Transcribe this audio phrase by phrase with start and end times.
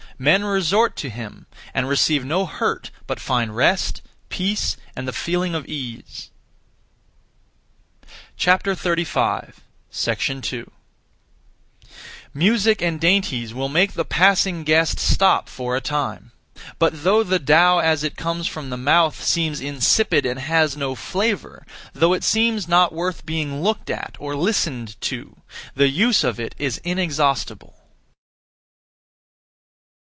[0.19, 5.55] Men resort to him, and receive no hurt, but (find) rest, peace, and the feeling
[5.55, 6.29] of ease.
[8.37, 8.75] 2.
[12.35, 16.31] Music and dainties will make the passing guest stop (for a time).
[16.77, 20.93] But though the Tao as it comes from the mouth, seems insipid and has no
[20.93, 25.41] flavour, though it seems not worth being looked at or listened to,
[25.73, 27.79] the use of it is inexhaustible.